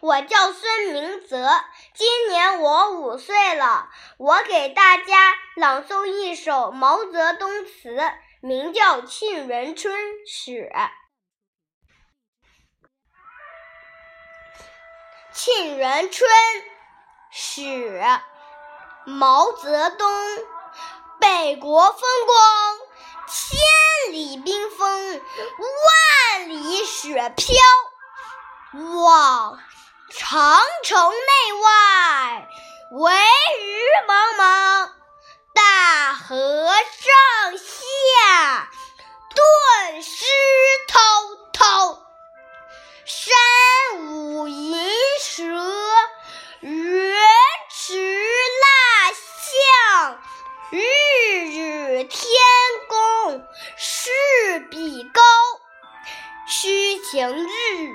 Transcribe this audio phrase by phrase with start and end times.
[0.00, 1.48] 我叫孙明泽，
[1.94, 3.88] 今年我五岁了。
[4.18, 7.96] 我给大家朗诵一首毛泽东词，
[8.40, 9.94] 名叫《沁园春·
[10.26, 10.72] 雪》。
[15.38, 16.30] 《沁园春·
[17.30, 18.02] 雪》
[19.04, 20.08] 毛泽东，
[21.20, 22.78] 北国风光，
[23.28, 25.20] 千里冰封，
[26.38, 27.54] 万里雪飘。
[28.76, 29.58] 望
[30.10, 32.48] 长城内外，
[32.90, 33.14] 惟
[33.60, 34.90] 余莽莽；
[35.54, 38.68] 大河上下，
[39.34, 40.26] 顿失
[40.88, 40.98] 滔
[41.54, 42.02] 滔。
[43.06, 43.34] 山
[44.08, 44.78] 舞银
[45.22, 45.42] 蛇，
[46.60, 47.18] 原
[47.70, 47.96] 驰
[48.60, 50.20] 蜡象。
[50.70, 52.28] 日日天
[52.88, 53.46] 公
[53.78, 54.10] 试
[54.70, 55.22] 比高，
[56.46, 57.94] 须晴日。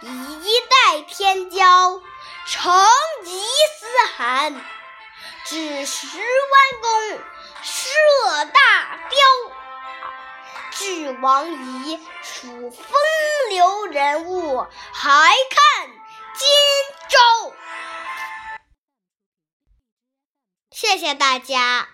[0.00, 2.02] 一代天骄。
[2.46, 2.72] 成
[3.24, 3.40] 吉
[3.78, 4.64] 思汗
[5.44, 7.18] 只识弯弓
[7.62, 9.18] 射大雕，
[10.72, 12.00] 俱往矣。
[12.22, 12.86] 数风
[13.50, 15.88] 流人物，还看
[16.34, 16.48] 今
[17.08, 17.18] 朝。
[20.70, 21.88] 谢谢大家。